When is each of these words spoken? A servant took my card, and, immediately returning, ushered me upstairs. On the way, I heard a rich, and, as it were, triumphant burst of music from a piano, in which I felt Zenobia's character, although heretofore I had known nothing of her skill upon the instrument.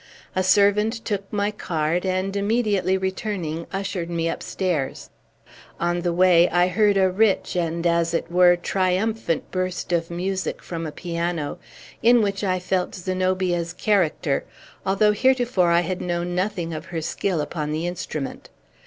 A 0.35 0.41
servant 0.41 0.93
took 1.05 1.31
my 1.31 1.51
card, 1.51 2.07
and, 2.07 2.35
immediately 2.35 2.97
returning, 2.97 3.67
ushered 3.71 4.09
me 4.09 4.27
upstairs. 4.27 5.11
On 5.79 6.01
the 6.01 6.11
way, 6.11 6.49
I 6.49 6.69
heard 6.69 6.97
a 6.97 7.11
rich, 7.11 7.55
and, 7.55 7.85
as 7.85 8.11
it 8.11 8.31
were, 8.31 8.55
triumphant 8.55 9.51
burst 9.51 9.91
of 9.91 10.09
music 10.09 10.63
from 10.63 10.87
a 10.87 10.91
piano, 10.91 11.59
in 12.01 12.23
which 12.23 12.43
I 12.43 12.57
felt 12.57 12.95
Zenobia's 12.95 13.73
character, 13.73 14.43
although 14.87 15.11
heretofore 15.13 15.69
I 15.69 15.81
had 15.81 16.01
known 16.01 16.33
nothing 16.33 16.73
of 16.73 16.85
her 16.85 17.03
skill 17.03 17.39
upon 17.39 17.71
the 17.71 17.85
instrument. 17.85 18.49